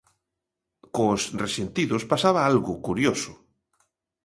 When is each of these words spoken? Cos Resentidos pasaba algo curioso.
Cos 0.95 1.21
Resentidos 1.43 2.03
pasaba 2.11 2.41
algo 2.51 2.73
curioso. 2.87 3.31